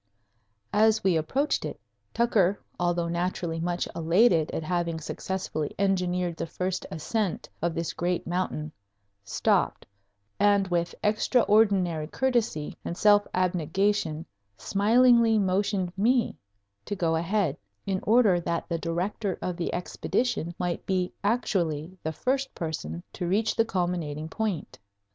[0.73, 1.79] As we approached it,
[2.11, 8.25] Tucker, although naturally much elated at having successfully engineered the first ascent of this great
[8.25, 8.71] mountain,
[9.23, 9.85] stopped
[10.39, 14.25] and with extraordinary courtesy and self abnegation
[14.57, 16.35] smilingly motioned me
[16.85, 17.55] to go ahead
[17.85, 23.27] in order that the director of the Expedition might be actually the first person to
[23.27, 24.79] reach the culminating point.